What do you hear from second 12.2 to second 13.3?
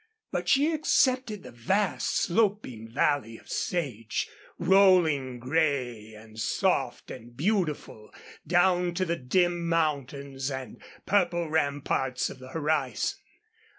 of the horizon.